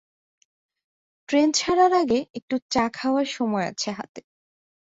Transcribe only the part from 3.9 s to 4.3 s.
হাতে।